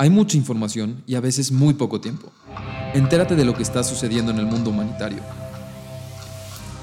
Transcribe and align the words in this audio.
Hay 0.00 0.10
mucha 0.10 0.36
información 0.36 1.02
y 1.06 1.16
a 1.16 1.20
veces 1.20 1.50
muy 1.50 1.74
poco 1.74 2.00
tiempo. 2.00 2.30
Entérate 2.94 3.34
de 3.34 3.44
lo 3.44 3.54
que 3.54 3.64
está 3.64 3.82
sucediendo 3.82 4.30
en 4.30 4.38
el 4.38 4.46
mundo 4.46 4.70
humanitario. 4.70 5.18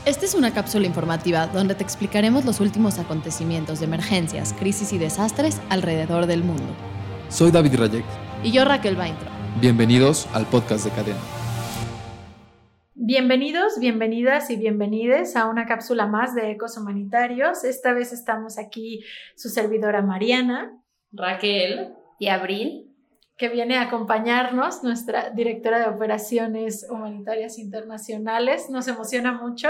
Esta 0.06 0.26
es 0.26 0.36
una 0.36 0.54
cápsula 0.54 0.86
informativa 0.86 1.48
donde 1.48 1.76
te 1.76 1.84
explicaremos 1.84 2.44
los 2.44 2.60
últimos 2.60 3.00
acontecimientos 3.00 3.80
de 3.80 3.86
emergencias, 3.86 4.52
crisis 4.52 4.92
y 4.92 4.98
desastres 4.98 5.62
alrededor 5.70 6.26
del 6.26 6.44
mundo. 6.44 6.76
Soy 7.30 7.52
David 7.52 7.76
Rayek. 7.80 8.04
Y 8.44 8.52
yo 8.52 8.66
Raquel 8.66 8.98
Baintro. 8.98 9.30
Bienvenidos 9.62 10.28
al 10.34 10.46
podcast 10.48 10.84
de 10.84 10.92
Cadena. 10.92 11.20
Bienvenidos, 12.96 13.80
bienvenidas 13.80 14.50
y 14.50 14.58
bienvenides 14.58 15.38
a 15.38 15.48
una 15.48 15.66
cápsula 15.68 16.06
más 16.06 16.36
de 16.36 16.52
Ecos 16.52 16.78
Humanitarios. 16.78 17.64
Esta 17.64 17.94
vez 17.94 18.12
estamos 18.12 18.60
aquí 18.60 19.06
su 19.38 19.48
servidora 19.48 20.02
Mariana, 20.02 20.84
Raquel 21.14 21.94
y 22.20 22.28
Abril 22.28 22.92
que 23.38 23.50
viene 23.50 23.76
a 23.78 23.84
acompañarnos, 23.84 24.84
nuestra 24.84 25.30
directora 25.32 25.80
de 25.80 25.94
Operaciones 25.94 26.88
Humanitarias 26.90 27.58
Internacionales. 27.58 28.70
Nos 28.70 28.88
emociona 28.88 29.34
mucho. 29.34 29.70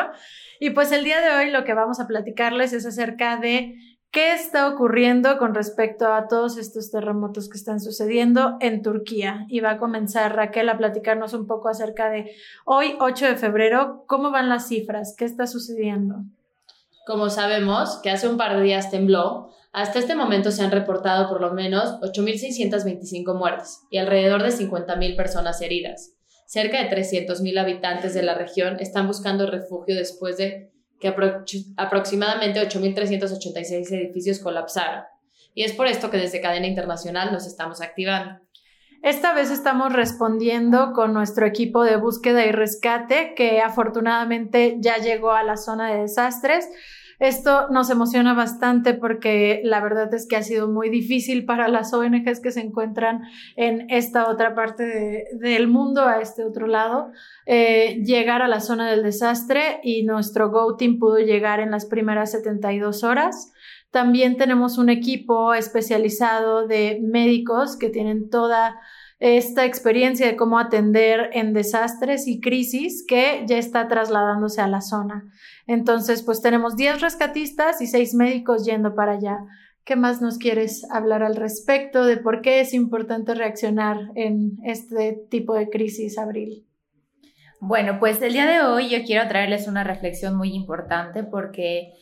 Y 0.59 0.69
pues 0.69 0.91
el 0.91 1.03
día 1.03 1.19
de 1.19 1.35
hoy 1.35 1.51
lo 1.51 1.63
que 1.63 1.73
vamos 1.73 1.99
a 1.99 2.07
platicarles 2.07 2.73
es 2.73 2.85
acerca 2.85 3.37
de 3.37 3.75
qué 4.11 4.33
está 4.33 4.69
ocurriendo 4.69 5.37
con 5.39 5.55
respecto 5.55 6.13
a 6.13 6.27
todos 6.27 6.57
estos 6.57 6.91
terremotos 6.91 7.49
que 7.49 7.57
están 7.57 7.79
sucediendo 7.79 8.57
en 8.61 8.83
Turquía. 8.83 9.45
Y 9.49 9.61
va 9.61 9.71
a 9.71 9.77
comenzar 9.77 10.35
Raquel 10.35 10.69
a 10.69 10.77
platicarnos 10.77 11.33
un 11.33 11.47
poco 11.47 11.67
acerca 11.67 12.09
de 12.09 12.31
hoy, 12.65 12.95
8 12.99 13.25
de 13.25 13.35
febrero, 13.35 14.03
cómo 14.07 14.29
van 14.29 14.47
las 14.47 14.67
cifras, 14.67 15.15
qué 15.17 15.25
está 15.25 15.47
sucediendo. 15.47 16.23
Como 17.05 17.29
sabemos 17.29 17.99
que 18.01 18.09
hace 18.09 18.27
un 18.27 18.37
par 18.37 18.57
de 18.57 18.63
días 18.63 18.89
tembló, 18.89 19.51
hasta 19.71 19.99
este 19.99 20.15
momento 20.15 20.51
se 20.51 20.63
han 20.63 20.71
reportado 20.71 21.29
por 21.29 21.39
lo 21.39 21.53
menos 21.53 21.99
8.625 22.01 23.37
muertes 23.37 23.81
y 23.91 23.99
alrededor 23.99 24.41
de 24.41 24.49
50.000 24.49 25.15
personas 25.15 25.61
heridas. 25.61 26.13
Cerca 26.47 26.81
de 26.81 26.89
300.000 26.89 27.59
habitantes 27.59 28.13
de 28.13 28.23
la 28.23 28.33
región 28.33 28.77
están 28.79 29.05
buscando 29.05 29.45
refugio 29.45 29.95
después 29.95 30.37
de 30.37 30.71
que 30.99 31.13
aproximadamente 31.77 32.61
8.386 32.61 33.91
edificios 33.91 34.39
colapsaron. 34.39 35.03
Y 35.53 35.63
es 35.63 35.73
por 35.73 35.87
esto 35.87 36.09
que 36.09 36.17
desde 36.17 36.41
Cadena 36.41 36.67
Internacional 36.67 37.31
nos 37.31 37.45
estamos 37.45 37.81
activando. 37.81 38.44
Esta 39.05 39.35
vez 39.35 39.51
estamos 39.51 39.93
respondiendo 39.93 40.91
con 40.91 41.13
nuestro 41.13 41.45
equipo 41.45 41.83
de 41.83 41.95
búsqueda 41.95 42.43
y 42.43 42.51
rescate 42.51 43.35
que 43.35 43.61
afortunadamente 43.61 44.77
ya 44.79 44.97
llegó 44.97 45.29
a 45.29 45.43
la 45.43 45.57
zona 45.57 45.91
de 45.91 46.01
desastres 46.01 46.67
esto 47.19 47.69
nos 47.69 47.89
emociona 47.89 48.33
bastante 48.33 48.93
porque 48.93 49.61
la 49.63 49.79
verdad 49.79 50.13
es 50.13 50.27
que 50.27 50.35
ha 50.35 50.43
sido 50.43 50.67
muy 50.67 50.89
difícil 50.89 51.45
para 51.45 51.67
las 51.69 51.93
ONGs 51.93 52.41
que 52.41 52.51
se 52.51 52.59
encuentran 52.59 53.21
en 53.55 53.89
esta 53.89 54.29
otra 54.29 54.53
parte 54.53 55.25
del 55.39 55.67
mundo, 55.67 56.03
a 56.03 56.19
este 56.21 56.43
otro 56.43 56.67
lado, 56.67 57.11
eh, 57.45 58.01
llegar 58.03 58.41
a 58.41 58.47
la 58.47 58.59
zona 58.59 58.89
del 58.91 59.03
desastre 59.03 59.79
y 59.83 60.03
nuestro 60.03 60.49
Go 60.49 60.75
Team 60.75 60.99
pudo 60.99 61.19
llegar 61.19 61.61
en 61.61 61.71
las 61.71 61.85
primeras 61.85 62.31
72 62.31 63.03
horas. 63.03 63.53
También 63.91 64.37
tenemos 64.37 64.77
un 64.77 64.89
equipo 64.89 65.53
especializado 65.53 66.67
de 66.67 66.99
médicos 67.01 67.77
que 67.77 67.89
tienen 67.89 68.29
toda 68.29 68.79
esta 69.19 69.65
experiencia 69.65 70.27
de 70.27 70.35
cómo 70.35 70.59
atender 70.59 71.29
en 71.33 71.53
desastres 71.53 72.27
y 72.27 72.41
crisis 72.41 73.05
que 73.07 73.45
ya 73.47 73.57
está 73.57 73.87
trasladándose 73.87 74.61
a 74.61 74.67
la 74.67 74.81
zona. 74.81 75.23
Entonces, 75.67 76.21
pues 76.23 76.41
tenemos 76.41 76.75
10 76.75 77.01
rescatistas 77.01 77.81
y 77.81 77.87
6 77.87 78.13
médicos 78.15 78.65
yendo 78.65 78.93
para 78.93 79.13
allá. 79.13 79.37
¿Qué 79.85 79.95
más 79.95 80.21
nos 80.21 80.37
quieres 80.37 80.85
hablar 80.91 81.23
al 81.23 81.35
respecto 81.35 82.05
de 82.05 82.17
por 82.17 82.41
qué 82.41 82.59
es 82.59 82.73
importante 82.73 83.35
reaccionar 83.35 83.99
en 84.15 84.57
este 84.63 85.25
tipo 85.29 85.53
de 85.53 85.69
crisis, 85.69 86.17
Abril? 86.17 86.67
Bueno, 87.61 87.99
pues 87.99 88.21
el 88.21 88.33
día 88.33 88.47
de 88.47 88.61
hoy 88.61 88.89
yo 88.89 89.03
quiero 89.05 89.27
traerles 89.27 89.67
una 89.67 89.83
reflexión 89.83 90.35
muy 90.35 90.53
importante 90.53 91.23
porque 91.23 91.93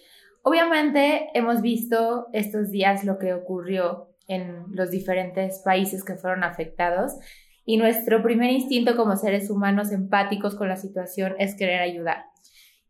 obviamente 0.43 1.29
hemos 1.33 1.61
visto 1.61 2.27
estos 2.31 2.69
días 2.69 3.03
lo 3.03 3.17
que 3.17 3.33
ocurrió 3.33 4.09
en 4.27 4.65
los 4.69 4.91
diferentes 4.91 5.61
países 5.65 6.03
que 6.03 6.15
fueron 6.15 6.43
afectados 6.43 7.13
y 7.65 7.77
nuestro 7.77 8.21
primer 8.21 8.51
instinto 8.51 8.95
como 8.95 9.15
seres 9.15 9.49
humanos 9.49 9.91
empáticos 9.91 10.55
con 10.55 10.67
la 10.67 10.77
situación 10.77 11.35
es 11.39 11.55
querer 11.55 11.81
ayudar. 11.81 12.25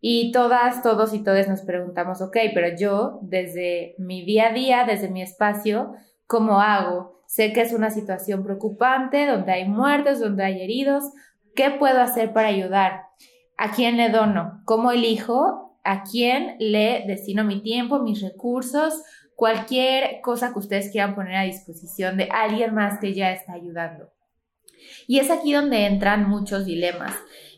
Y 0.02 0.32
todas, 0.32 0.82
todos 0.82 1.14
y 1.14 1.24
todas 1.24 1.48
nos 1.48 1.62
preguntamos, 1.62 2.22
ok, 2.22 2.38
pero 2.54 2.76
yo 2.76 3.20
desde 3.22 3.96
mi 3.98 4.26
día 4.26 4.50
a 4.50 4.54
día, 4.54 4.84
desde 4.86 5.10
mi 5.10 5.22
espacio, 5.22 5.94
¿cómo 6.28 6.60
hago? 6.60 7.24
Sé 7.28 7.54
que 7.54 7.62
es 7.62 7.72
una 7.72 7.90
situación 7.90 8.44
preocupante, 8.44 9.26
donde 9.26 9.54
hay 9.54 9.68
muertes, 9.68 10.20
donde 10.20 10.44
hay 10.44 10.62
heridos. 10.62 11.06
¿Qué 11.56 11.72
puedo 11.72 12.02
hacer 12.02 12.34
para 12.34 12.50
ayudar? 12.50 13.04
¿A 13.58 13.72
quién 13.72 13.96
le 13.96 14.10
dono? 14.10 14.62
¿Cómo 14.66 14.92
elijo? 14.92 15.73
¿A 15.84 16.04
quién 16.04 16.56
le 16.60 17.04
destino 17.08 17.44
mi 17.44 17.62
tiempo, 17.62 18.00
mis 18.00 18.22
recursos? 18.22 19.04
cualquier 19.36 20.22
cosa 20.22 20.54
que 20.54 20.60
ustedes 20.60 20.92
quieran 20.92 21.16
poner 21.16 21.36
a 21.36 21.44
disposición 21.44 22.18
de 22.18 22.30
alguien 22.32 22.74
más 22.74 23.00
que 23.00 23.14
ya 23.14 23.32
está 23.32 23.54
ayudando. 23.54 24.12
Y 25.08 25.20
es 25.20 25.32
aquí 25.32 25.54
donde 25.54 25.86
entran 25.86 26.28
muchos 26.30 26.66
dilemas. 26.66 27.16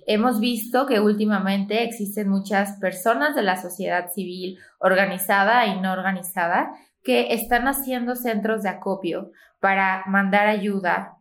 Hemos 0.08 0.40
visto 0.40 0.86
que 0.86 1.00
últimamente 1.00 1.84
existen 1.84 2.30
muchas 2.30 2.80
personas 2.80 3.36
de 3.36 3.42
la 3.42 3.60
sociedad 3.60 4.12
civil 4.12 4.60
organizada 4.80 5.66
y 5.66 5.80
no 5.80 5.94
organizada 5.94 6.72
que 7.04 7.34
están 7.34 7.68
haciendo 7.68 8.16
centros 8.16 8.64
de 8.64 8.70
acopio 8.70 9.32
para 9.60 10.04
mandar 10.08 10.48
ayuda 10.48 11.18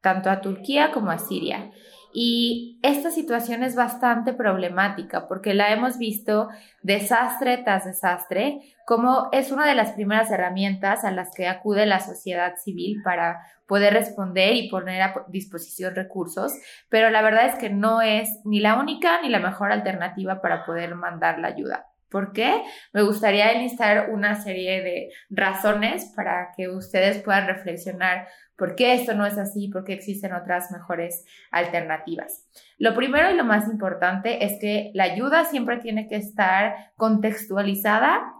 tanto 0.00 0.30
a 0.30 0.40
Turquía 0.40 0.92
como 0.92 1.10
a 1.10 1.18
Siria. 1.18 1.70
Y 2.12 2.80
esta 2.82 3.10
situación 3.10 3.62
es 3.62 3.76
bastante 3.76 4.32
problemática 4.32 5.28
porque 5.28 5.54
la 5.54 5.72
hemos 5.72 5.96
visto 5.98 6.48
desastre 6.82 7.58
tras 7.58 7.84
desastre, 7.84 8.60
como 8.84 9.28
es 9.30 9.52
una 9.52 9.66
de 9.66 9.74
las 9.74 9.92
primeras 9.92 10.30
herramientas 10.30 11.04
a 11.04 11.12
las 11.12 11.32
que 11.34 11.46
acude 11.46 11.86
la 11.86 12.00
sociedad 12.00 12.56
civil 12.56 13.00
para 13.04 13.40
poder 13.66 13.94
responder 13.94 14.56
y 14.56 14.68
poner 14.68 15.02
a 15.02 15.26
disposición 15.28 15.94
recursos, 15.94 16.52
pero 16.88 17.10
la 17.10 17.22
verdad 17.22 17.46
es 17.46 17.54
que 17.54 17.70
no 17.70 18.02
es 18.02 18.28
ni 18.44 18.58
la 18.58 18.80
única 18.80 19.22
ni 19.22 19.28
la 19.28 19.38
mejor 19.38 19.70
alternativa 19.70 20.40
para 20.40 20.66
poder 20.66 20.96
mandar 20.96 21.38
la 21.38 21.48
ayuda. 21.48 21.89
¿Por 22.10 22.32
qué? 22.32 22.62
Me 22.92 23.02
gustaría 23.02 23.52
enlistar 23.52 24.10
una 24.10 24.34
serie 24.42 24.82
de 24.82 25.10
razones 25.30 26.12
para 26.16 26.48
que 26.56 26.68
ustedes 26.68 27.22
puedan 27.22 27.46
reflexionar 27.46 28.26
por 28.56 28.74
qué 28.74 28.94
esto 28.94 29.14
no 29.14 29.24
es 29.24 29.38
así, 29.38 29.68
por 29.68 29.84
qué 29.84 29.94
existen 29.94 30.34
otras 30.34 30.70
mejores 30.70 31.24
alternativas. 31.50 32.46
Lo 32.78 32.94
primero 32.94 33.30
y 33.30 33.36
lo 33.36 33.44
más 33.44 33.68
importante 33.70 34.44
es 34.44 34.60
que 34.60 34.90
la 34.92 35.04
ayuda 35.04 35.44
siempre 35.44 35.78
tiene 35.78 36.08
que 36.08 36.16
estar 36.16 36.74
contextualizada 36.96 38.34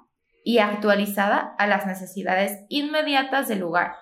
y 0.44 0.58
actualizada 0.58 1.54
a 1.58 1.66
las 1.66 1.86
necesidades 1.86 2.64
inmediatas 2.68 3.48
del 3.48 3.60
lugar. 3.60 3.92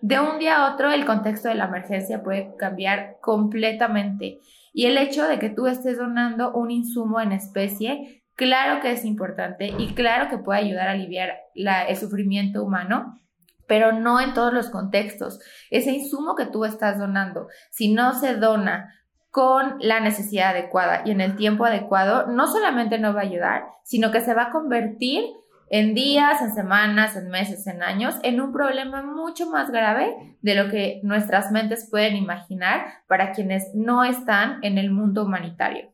De 0.00 0.18
un 0.18 0.40
día 0.40 0.56
a 0.56 0.74
otro 0.74 0.90
el 0.90 1.04
contexto 1.04 1.48
de 1.48 1.54
la 1.54 1.66
emergencia 1.66 2.24
puede 2.24 2.56
cambiar 2.58 3.18
completamente 3.20 4.40
y 4.72 4.86
el 4.86 4.98
hecho 4.98 5.28
de 5.28 5.38
que 5.38 5.50
tú 5.50 5.66
estés 5.66 5.98
donando 5.98 6.52
un 6.52 6.70
insumo 6.70 7.20
en 7.20 7.30
especie, 7.30 8.21
claro 8.34 8.80
que 8.80 8.92
es 8.92 9.04
importante 9.04 9.72
y 9.78 9.94
claro 9.94 10.28
que 10.28 10.38
puede 10.38 10.60
ayudar 10.60 10.88
a 10.88 10.92
aliviar 10.92 11.38
el 11.54 11.96
sufrimiento 11.96 12.62
humano, 12.62 13.20
pero 13.66 13.92
no 13.92 14.20
en 14.20 14.34
todos 14.34 14.52
los 14.52 14.70
contextos. 14.70 15.40
Ese 15.70 15.92
insumo 15.92 16.34
que 16.34 16.46
tú 16.46 16.64
estás 16.64 16.98
donando, 16.98 17.48
si 17.70 17.92
no 17.92 18.14
se 18.14 18.36
dona 18.36 18.94
con 19.30 19.76
la 19.80 20.00
necesidad 20.00 20.50
adecuada 20.50 21.02
y 21.06 21.10
en 21.10 21.22
el 21.22 21.36
tiempo 21.36 21.64
adecuado, 21.64 22.26
no 22.26 22.46
solamente 22.46 22.98
no 22.98 23.14
va 23.14 23.20
a 23.20 23.24
ayudar, 23.24 23.64
sino 23.82 24.10
que 24.10 24.20
se 24.20 24.34
va 24.34 24.44
a 24.44 24.50
convertir 24.50 25.24
en 25.70 25.94
días, 25.94 26.42
en 26.42 26.52
semanas, 26.52 27.16
en 27.16 27.30
meses, 27.30 27.66
en 27.66 27.82
años, 27.82 28.16
en 28.22 28.42
un 28.42 28.52
problema 28.52 29.02
mucho 29.02 29.48
más 29.48 29.70
grave 29.70 30.36
de 30.42 30.54
lo 30.54 30.70
que 30.70 31.00
nuestras 31.02 31.50
mentes 31.50 31.88
pueden 31.90 32.14
imaginar 32.14 32.84
para 33.06 33.32
quienes 33.32 33.74
no 33.74 34.04
están 34.04 34.58
en 34.62 34.76
el 34.76 34.90
mundo 34.90 35.24
humanitario. 35.24 35.91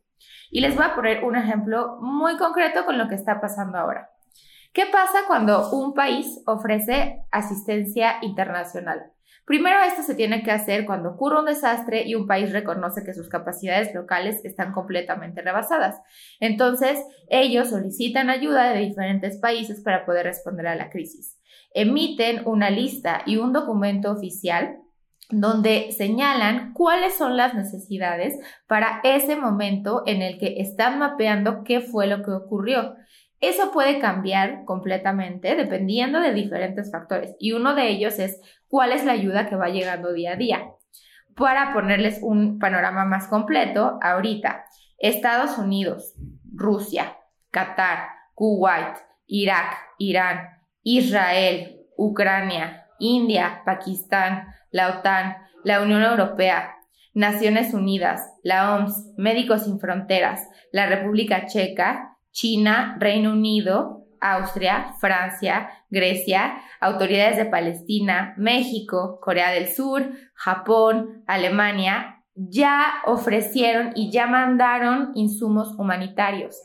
Y 0.51 0.61
les 0.61 0.75
voy 0.75 0.85
a 0.85 0.95
poner 0.95 1.25
un 1.25 1.37
ejemplo 1.37 1.99
muy 2.01 2.37
concreto 2.37 2.85
con 2.85 2.99
lo 2.99 3.09
que 3.09 3.15
está 3.15 3.41
pasando 3.41 3.79
ahora. 3.79 4.11
¿Qué 4.73 4.87
pasa 4.87 5.21
cuando 5.27 5.71
un 5.71 5.95
país 5.95 6.43
ofrece 6.47 7.23
asistencia 7.31 8.17
internacional? 8.23 9.13
Primero, 9.49 9.79
esto 9.81 10.03
se 10.03 10.15
tiene 10.15 10.43
que 10.43 10.51
hacer 10.51 10.85
cuando 10.85 11.13
ocurre 11.13 11.39
un 11.39 11.47
desastre 11.47 12.03
y 12.07 12.15
un 12.15 12.27
país 12.27 12.53
reconoce 12.53 13.03
que 13.03 13.15
sus 13.15 13.31
capacidades 13.31 13.95
locales 13.95 14.45
están 14.45 14.73
completamente 14.73 15.41
rebasadas. 15.41 15.97
Entonces, 16.39 17.03
ellos 17.29 17.71
solicitan 17.71 18.29
ayuda 18.29 18.71
de 18.71 18.81
diferentes 18.81 19.39
países 19.39 19.81
para 19.81 20.05
poder 20.05 20.27
responder 20.27 20.67
a 20.67 20.75
la 20.75 20.91
crisis. 20.91 21.41
Emiten 21.73 22.47
una 22.47 22.69
lista 22.69 23.23
y 23.25 23.39
un 23.39 23.55
documento 23.55 24.13
oficial 24.13 24.83
donde 25.31 25.93
señalan 25.93 26.73
cuáles 26.73 27.17
son 27.17 27.37
las 27.37 27.55
necesidades 27.55 28.39
para 28.67 29.01
ese 29.05 29.37
momento 29.37 30.03
en 30.07 30.23
el 30.23 30.39
que 30.39 30.61
están 30.61 30.99
mapeando 30.99 31.65
qué 31.65 31.81
fue 31.81 32.07
lo 32.07 32.23
que 32.23 32.31
ocurrió. 32.31 32.95
Eso 33.41 33.71
puede 33.71 34.01
cambiar 34.01 34.65
completamente 34.65 35.55
dependiendo 35.55 36.21
de 36.21 36.33
diferentes 36.33 36.91
factores 36.91 37.37
y 37.39 37.53
uno 37.53 37.75
de 37.75 37.89
ellos 37.89 38.19
es 38.19 38.41
cuál 38.69 38.93
es 38.93 39.05
la 39.05 39.13
ayuda 39.13 39.49
que 39.49 39.57
va 39.57 39.69
llegando 39.69 40.13
día 40.13 40.33
a 40.33 40.37
día. 40.37 40.71
Para 41.37 41.73
ponerles 41.73 42.19
un 42.23 42.59
panorama 42.59 43.05
más 43.05 43.29
completo, 43.29 43.99
ahorita 44.03 44.65
Estados 44.99 45.57
Unidos, 45.59 46.15
Rusia, 46.53 47.17
Qatar, 47.51 48.09
Kuwait, 48.35 48.97
Irak, 49.27 49.77
Irán, 49.99 50.41
Israel, 50.83 51.77
Ucrania, 51.97 52.87
India, 52.99 53.63
Pakistán, 53.65 54.49
la 54.71 54.99
OTAN, 54.99 55.37
la 55.65 55.83
Unión 55.83 56.03
Europea, 56.03 56.75
Naciones 57.15 57.75
Unidas, 57.75 58.23
la 58.43 58.77
OMS, 58.77 59.15
Médicos 59.17 59.65
Sin 59.65 59.81
Fronteras, 59.81 60.49
la 60.73 60.87
República 60.87 61.47
Checa, 61.47 62.17
China, 62.31 62.97
Reino 63.01 63.33
Unido, 63.33 64.07
Austria, 64.21 64.95
Francia, 65.01 65.71
Grecia, 65.91 66.61
autoridades 66.81 67.37
de 67.37 67.47
Palestina, 67.47 68.35
México, 68.37 69.19
Corea 69.21 69.51
del 69.51 69.69
Sur, 69.69 70.13
Japón, 70.35 71.25
Alemania, 71.27 72.23
ya 72.35 73.03
ofrecieron 73.07 73.93
y 73.95 74.13
ya 74.13 74.27
mandaron 74.27 75.11
insumos 75.15 75.75
humanitarios. 75.77 76.57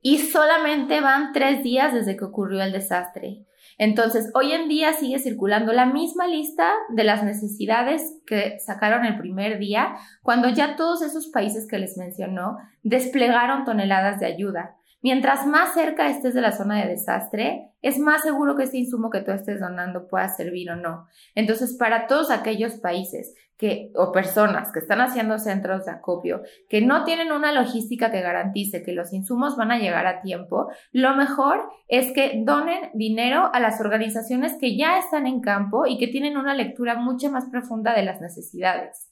Y 0.00 0.18
solamente 0.18 1.00
van 1.00 1.32
tres 1.32 1.62
días 1.62 1.92
desde 1.92 2.16
que 2.16 2.24
ocurrió 2.24 2.62
el 2.62 2.72
desastre. 2.72 3.44
Entonces, 3.76 4.30
hoy 4.34 4.52
en 4.52 4.68
día 4.68 4.92
sigue 4.94 5.18
circulando 5.18 5.72
la 5.72 5.86
misma 5.86 6.26
lista 6.26 6.72
de 6.88 7.04
las 7.04 7.22
necesidades 7.22 8.18
que 8.26 8.58
sacaron 8.60 9.04
el 9.04 9.18
primer 9.18 9.58
día, 9.58 9.96
cuando 10.22 10.48
ya 10.48 10.76
todos 10.76 11.02
esos 11.02 11.28
países 11.28 11.66
que 11.68 11.78
les 11.78 11.98
mencionó 11.98 12.56
desplegaron 12.82 13.64
toneladas 13.64 14.20
de 14.20 14.26
ayuda. 14.26 14.77
Mientras 15.00 15.46
más 15.46 15.74
cerca 15.74 16.08
estés 16.08 16.34
de 16.34 16.40
la 16.40 16.50
zona 16.50 16.80
de 16.80 16.88
desastre, 16.88 17.70
es 17.82 17.98
más 17.98 18.22
seguro 18.22 18.56
que 18.56 18.64
este 18.64 18.78
insumo 18.78 19.10
que 19.10 19.20
tú 19.20 19.30
estés 19.30 19.60
donando 19.60 20.08
pueda 20.08 20.28
servir 20.28 20.70
o 20.72 20.76
no. 20.76 21.06
Entonces, 21.36 21.76
para 21.78 22.08
todos 22.08 22.32
aquellos 22.32 22.74
países 22.74 23.34
que, 23.56 23.92
o 23.94 24.10
personas 24.10 24.72
que 24.72 24.80
están 24.80 25.00
haciendo 25.00 25.38
centros 25.38 25.84
de 25.84 25.92
acopio, 25.92 26.42
que 26.68 26.80
no 26.80 27.04
tienen 27.04 27.30
una 27.30 27.52
logística 27.52 28.10
que 28.10 28.22
garantice 28.22 28.82
que 28.82 28.92
los 28.92 29.12
insumos 29.12 29.56
van 29.56 29.70
a 29.70 29.78
llegar 29.78 30.06
a 30.06 30.20
tiempo, 30.20 30.68
lo 30.90 31.14
mejor 31.14 31.68
es 31.86 32.12
que 32.12 32.42
donen 32.44 32.90
dinero 32.94 33.50
a 33.52 33.60
las 33.60 33.80
organizaciones 33.80 34.56
que 34.60 34.76
ya 34.76 34.98
están 34.98 35.28
en 35.28 35.40
campo 35.40 35.86
y 35.86 35.98
que 35.98 36.08
tienen 36.08 36.36
una 36.36 36.54
lectura 36.54 36.96
mucho 36.96 37.30
más 37.30 37.46
profunda 37.50 37.94
de 37.94 38.02
las 38.02 38.20
necesidades. 38.20 39.07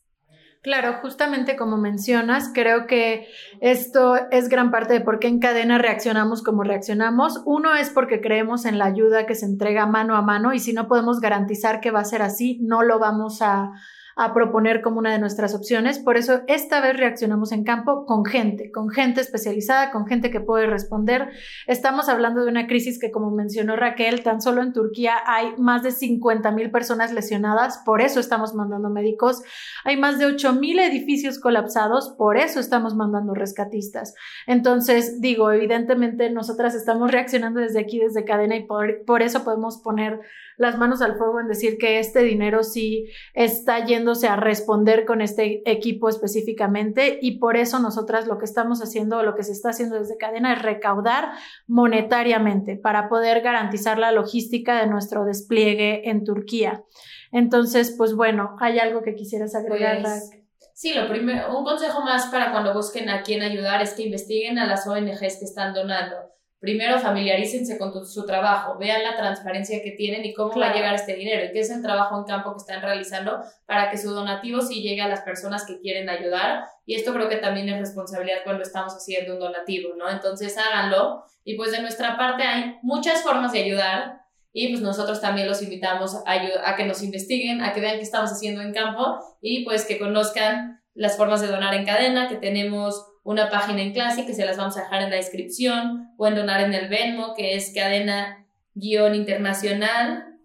Claro, 0.67 0.95
justamente 1.01 1.55
como 1.55 1.77
mencionas, 1.77 2.51
creo 2.53 2.89
que 2.89 3.29
esto 3.61 4.17
es 4.33 4.49
gran 4.49 4.73
parte 4.73 4.95
de 4.95 5.01
por 5.01 5.21
qué 5.21 5.29
en 5.29 5.39
cadena 5.39 5.79
reaccionamos 5.79 6.43
como 6.43 6.65
reaccionamos. 6.65 7.41
Uno 7.45 7.77
es 7.77 7.91
porque 7.91 8.21
creemos 8.21 8.65
en 8.65 8.77
la 8.77 8.87
ayuda 8.87 9.27
que 9.27 9.37
se 9.37 9.47
entrega 9.47 9.87
mano 9.87 10.17
a 10.17 10.23
mano 10.23 10.55
y 10.55 10.59
si 10.59 10.73
no 10.73 10.89
podemos 10.89 11.21
garantizar 11.21 11.79
que 11.81 11.93
va 11.93 12.01
a 12.01 12.05
ser 12.05 12.21
así, 12.21 12.59
no 12.63 12.83
lo 12.83 12.99
vamos 12.99 13.43
a, 13.43 13.75
a 14.19 14.33
proponer 14.33 14.81
como 14.81 14.99
una 14.99 15.13
de 15.13 15.19
nuestras 15.19 15.55
opciones. 15.55 15.99
Por 15.99 16.17
eso 16.17 16.41
esta 16.47 16.81
vez 16.81 16.97
reaccionamos 16.97 17.53
en 17.53 17.65
campo 17.65 18.07
con 18.07 18.25
gente, 18.25 18.71
con 18.73 18.89
gente 18.89 19.21
especializada, 19.21 19.91
con 19.91 20.07
gente 20.07 20.31
que 20.31 20.41
puede 20.41 20.67
responder. 20.67 21.29
Estamos 21.67 22.09
hablando 22.09 22.43
de 22.43 22.51
una 22.51 22.67
crisis 22.67 22.99
que, 22.99 23.11
como 23.11 23.31
mencionó 23.31 23.77
Raquel, 23.77 24.23
tan 24.23 24.41
solo 24.41 24.63
en 24.63 24.73
Turquía 24.73 25.17
hay 25.27 25.55
más 25.59 25.83
de 25.83 25.91
50 25.91 26.51
mil 26.53 26.71
personas 26.71 27.13
lesionadas, 27.13 27.83
por 27.85 28.01
eso 28.01 28.19
estamos 28.19 28.55
mandando 28.55 28.89
médicos. 28.89 29.43
Hay 29.85 29.99
más 29.99 30.19
de 30.19 30.25
8 30.25 30.55
mil 30.55 30.79
edificios 30.79 31.39
colapsados, 31.39 32.15
por 32.17 32.39
eso 32.39 32.59
estamos 32.59 32.97
mandando 32.97 33.35
rescatistas. 33.35 34.15
Entonces, 34.47 35.21
digo, 35.21 35.53
evidentemente 35.53 36.31
nosotras 36.31 36.75
estamos 36.75 37.11
reaccionando 37.11 37.61
desde 37.61 37.81
aquí, 37.81 37.99
desde 37.99 38.25
cadena, 38.25 38.57
y 38.57 38.65
por, 38.65 39.05
por 39.05 39.21
eso 39.21 39.45
podemos 39.45 39.83
poner 39.83 40.21
las 40.57 40.79
manos 40.79 41.03
al 41.03 41.19
fuego 41.19 41.39
en 41.41 41.49
decir 41.49 41.77
que 41.79 41.99
este 41.99 42.23
dinero 42.23 42.63
sí 42.63 43.11
está 43.35 43.81
yéndose 44.07 44.29
a 44.29 44.37
responder 44.37 45.05
con 45.05 45.21
este 45.21 45.69
equipo 45.69 46.09
específicamente 46.09 47.19
y 47.21 47.39
por 47.39 47.57
eso 47.57 47.81
nosotras 47.81 48.29
lo 48.29 48.39
que 48.39 48.45
estamos 48.45 48.81
haciendo 48.81 49.19
o 49.19 49.23
lo 49.25 49.35
que 49.35 49.43
se 49.43 49.51
está 49.51 49.71
haciendo 49.71 49.99
desde 49.99 50.17
cadena 50.17 50.53
es 50.53 50.63
recaudar 50.63 51.33
monetariamente 51.67 52.77
para 52.77 53.09
poder 53.09 53.41
garantizar 53.41 53.99
la 53.99 54.13
logística 54.13 54.81
de 54.81 54.87
nuestro 54.87 55.25
despliegue 55.25 56.09
en 56.09 56.23
Turquía. 56.23 56.85
Entonces, 57.33 57.93
pues 57.99 58.15
bueno, 58.15 58.57
¿hay 58.61 58.79
algo 58.79 59.03
que 59.03 59.17
quisieras 59.17 59.57
agregar, 59.57 60.03
pues, 60.03 60.31
Sí, 60.73 60.93
lo 60.95 61.09
primero, 61.09 61.59
un 61.59 61.65
consejo 61.65 62.03
más 62.03 62.27
para 62.27 62.53
cuando 62.53 62.75
busquen 62.75 63.09
a 63.09 63.23
quién 63.23 63.43
ayudar 63.43 63.81
es 63.83 63.95
que 63.95 64.03
investiguen 64.03 64.59
a 64.59 64.67
las 64.67 64.87
ONGs 64.87 65.39
que 65.39 65.45
están 65.47 65.73
donando 65.73 66.17
primero 66.59 66.99
familiarícense 66.99 67.79
con 67.79 68.07
su 68.07 68.25
trabajo, 68.25 68.79
vean 68.79 69.03
la 69.03 69.17
transparencia 69.17 69.83
que 69.83 69.93
tienen 69.93 70.25
y 70.25 70.33
cómo 70.33 70.59
va 70.59 70.71
a 70.71 70.75
llegar 70.75 70.95
este 70.95 71.15
dinero 71.15 71.45
y 71.45 71.53
qué 71.53 71.61
es 71.61 71.71
el 71.71 71.83
trabajo 71.83 72.19
en 72.19 72.25
campo 72.25 72.53
que 72.53 72.59
están 72.59 72.83
realizando 72.83 73.43
para 73.67 73.91
que 73.91 73.99
su 73.99 74.11
donativo 74.11 74.61
sí 74.63 74.83
llegue 74.83 75.03
a 75.03 75.09
las 75.09 75.21
personas 75.21 75.67
que 75.67 75.79
quieren 75.81 76.09
ayudar. 76.09 76.65
Y 76.87 76.95
esto 76.95 77.13
creo 77.13 77.29
que 77.29 77.37
también 77.37 77.69
es 77.69 77.79
responsabilidad 77.79 78.39
cuando 78.45 78.63
estamos 78.63 78.95
haciendo 78.95 79.35
un 79.35 79.41
donativo, 79.41 79.95
¿no? 79.97 80.09
Entonces 80.09 80.57
háganlo 80.57 81.25
y 81.45 81.57
pues 81.57 81.73
de 81.73 81.83
nuestra 81.83 82.17
parte 82.17 82.43
hay 82.43 82.77
muchas 82.83 83.23
formas 83.23 83.53
de 83.53 83.63
ayudar 83.63 84.21
y 84.53 84.69
pues 84.69 84.81
nosotros 84.81 85.21
también 85.21 85.47
los 85.47 85.61
invitamos 85.61 86.17
a, 86.25 86.71
a 86.71 86.77
que 86.77 86.87
nos 86.87 87.03
investiguen, 87.03 87.63
a 87.63 87.75
que 87.75 87.81
vean 87.81 87.97
qué 87.97 88.03
estamos 88.03 88.33
haciendo 88.33 88.63
en 88.63 88.73
campo 88.73 89.19
y 89.43 89.65
pues 89.65 89.85
que 89.85 89.99
conozcan 89.99 90.81
las 90.95 91.19
formas 91.19 91.43
de 91.43 91.49
donar 91.49 91.75
en 91.75 91.85
cadena, 91.85 92.27
que 92.27 92.37
tenemos 92.37 93.05
una 93.27 93.51
página 93.51 93.83
en 93.83 93.93
clase 93.93 94.25
que 94.25 94.33
se 94.35 94.47
las 94.47 94.57
vamos 94.57 94.77
a 94.77 94.83
dejar 94.83 95.03
en 95.03 95.11
la 95.11 95.17
descripción, 95.17 96.13
pueden 96.17 96.37
donar 96.37 96.61
en 96.61 96.75
el 96.75 96.87
Venmo, 96.89 97.35
que 97.35 97.57
es 97.57 97.73
cadena-internacional, 97.75 100.37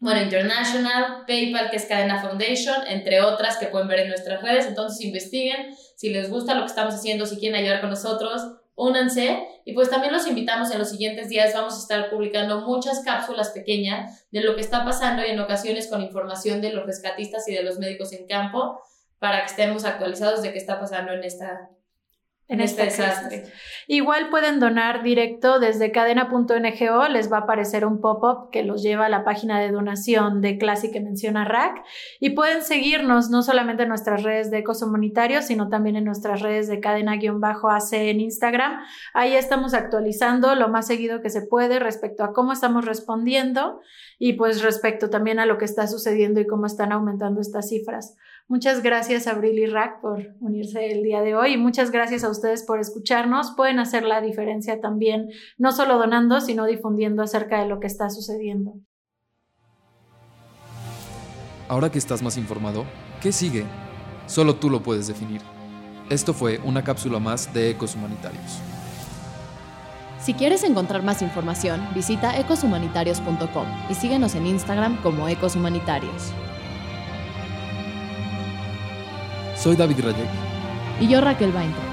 bueno, 0.00 0.22
International, 0.22 1.24
PayPal, 1.26 1.70
que 1.70 1.76
es 1.76 1.86
Cadena 1.86 2.20
Foundation, 2.20 2.86
entre 2.88 3.20
otras 3.20 3.56
que 3.56 3.66
pueden 3.66 3.88
ver 3.88 4.00
en 4.00 4.08
nuestras 4.08 4.42
redes. 4.42 4.66
Entonces 4.66 5.04
investiguen, 5.04 5.74
si 5.96 6.10
les 6.10 6.30
gusta 6.30 6.54
lo 6.54 6.62
que 6.62 6.66
estamos 6.66 6.94
haciendo, 6.94 7.26
si 7.26 7.36
quieren 7.36 7.60
ayudar 7.60 7.80
con 7.80 7.90
nosotros, 7.90 8.42
únanse. 8.74 9.44
Y 9.64 9.72
pues 9.72 9.90
también 9.90 10.12
los 10.12 10.26
invitamos 10.26 10.72
en 10.72 10.78
los 10.78 10.90
siguientes 10.90 11.28
días, 11.28 11.54
vamos 11.54 11.74
a 11.74 11.78
estar 11.78 12.10
publicando 12.10 12.60
muchas 12.60 13.02
cápsulas 13.04 13.50
pequeñas 13.50 14.28
de 14.30 14.42
lo 14.42 14.54
que 14.54 14.60
está 14.60 14.84
pasando 14.84 15.24
y 15.24 15.30
en 15.30 15.40
ocasiones 15.40 15.88
con 15.88 16.02
información 16.02 16.60
de 16.60 16.72
los 16.72 16.86
rescatistas 16.86 17.48
y 17.48 17.54
de 17.54 17.64
los 17.64 17.78
médicos 17.78 18.12
en 18.12 18.26
campo 18.26 18.80
para 19.18 19.40
que 19.40 19.46
estemos 19.46 19.84
actualizados 19.84 20.42
de 20.42 20.52
qué 20.52 20.58
está 20.58 20.78
pasando 20.78 21.12
en 21.12 21.24
esta 21.24 21.70
en 22.48 22.62
este 22.62 22.84
desastre. 22.84 23.44
Igual 23.86 24.30
pueden 24.30 24.58
donar 24.58 25.02
directo 25.02 25.60
desde 25.60 25.92
cadena.ngo, 25.92 27.08
les 27.08 27.30
va 27.30 27.38
a 27.38 27.40
aparecer 27.40 27.84
un 27.84 28.00
pop-up 28.00 28.50
que 28.50 28.62
los 28.62 28.82
lleva 28.82 29.06
a 29.06 29.08
la 29.10 29.22
página 29.22 29.60
de 29.60 29.70
donación 29.70 30.40
de 30.40 30.56
clase 30.56 30.90
que 30.90 31.00
menciona 31.00 31.44
Rack 31.44 31.84
y 32.20 32.30
pueden 32.30 32.62
seguirnos 32.62 33.28
no 33.28 33.42
solamente 33.42 33.82
en 33.82 33.90
nuestras 33.90 34.22
redes 34.22 34.50
de 34.50 34.58
Ecos 34.58 34.82
Humanitarios, 34.82 35.44
sino 35.44 35.68
también 35.68 35.96
en 35.96 36.04
nuestras 36.04 36.40
redes 36.40 36.68
de 36.68 36.80
cadena-AC 36.80 37.92
en 37.92 38.20
Instagram. 38.20 38.80
Ahí 39.12 39.34
estamos 39.34 39.74
actualizando 39.74 40.54
lo 40.54 40.68
más 40.68 40.86
seguido 40.86 41.20
que 41.20 41.30
se 41.30 41.42
puede 41.42 41.78
respecto 41.78 42.24
a 42.24 42.32
cómo 42.32 42.52
estamos 42.52 42.86
respondiendo 42.86 43.80
y 44.18 44.34
pues 44.34 44.62
respecto 44.62 45.10
también 45.10 45.38
a 45.38 45.46
lo 45.46 45.58
que 45.58 45.66
está 45.66 45.86
sucediendo 45.86 46.40
y 46.40 46.46
cómo 46.46 46.66
están 46.66 46.92
aumentando 46.92 47.40
estas 47.40 47.68
cifras. 47.68 48.16
Muchas 48.48 48.82
gracias 48.82 49.26
Abril 49.26 49.58
y 49.58 49.66
Rack 49.66 50.00
por 50.00 50.34
unirse 50.40 50.90
el 50.90 51.02
día 51.02 51.20
de 51.20 51.34
hoy 51.34 51.52
y 51.52 51.56
muchas 51.58 51.90
gracias 51.90 52.24
a 52.24 52.30
ustedes 52.30 52.62
por 52.62 52.80
escucharnos. 52.80 53.52
Pueden 53.54 53.78
hacer 53.78 54.04
la 54.04 54.22
diferencia 54.22 54.80
también, 54.80 55.28
no 55.58 55.70
solo 55.70 55.98
donando, 55.98 56.40
sino 56.40 56.64
difundiendo 56.64 57.22
acerca 57.22 57.60
de 57.60 57.68
lo 57.68 57.78
que 57.78 57.86
está 57.86 58.08
sucediendo. 58.08 58.72
Ahora 61.68 61.90
que 61.92 61.98
estás 61.98 62.22
más 62.22 62.38
informado, 62.38 62.86
¿qué 63.20 63.32
sigue? 63.32 63.64
Solo 64.26 64.56
tú 64.56 64.70
lo 64.70 64.82
puedes 64.82 65.06
definir. 65.06 65.42
Esto 66.08 66.32
fue 66.32 66.58
una 66.64 66.82
cápsula 66.82 67.18
más 67.18 67.52
de 67.52 67.68
Ecos 67.68 67.94
Humanitarios. 67.96 68.62
Si 70.18 70.32
quieres 70.32 70.64
encontrar 70.64 71.02
más 71.02 71.20
información, 71.20 71.86
visita 71.94 72.38
ecoshumanitarios.com 72.38 73.66
y 73.90 73.94
síguenos 73.94 74.34
en 74.34 74.46
Instagram 74.46 75.02
como 75.02 75.28
Ecos 75.28 75.54
Humanitarios. 75.54 76.32
Soy 79.58 79.74
David 79.74 80.00
Rayek. 80.04 80.28
Y 81.00 81.08
yo 81.08 81.20
Raquel 81.20 81.50
Bainter. 81.50 81.87